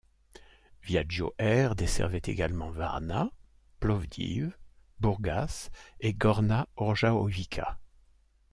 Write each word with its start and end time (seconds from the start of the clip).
Viaggio 0.81 1.35
Air 1.37 1.75
desservait 1.75 2.23
également 2.25 2.71
Varna, 2.71 3.29
Plovdiv 3.79 4.57
Bourgas 4.99 5.69
et 5.99 6.15
Gorna 6.15 6.65
Orjahovica. 6.75 7.77